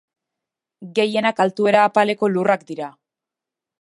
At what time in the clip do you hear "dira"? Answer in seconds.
2.73-2.89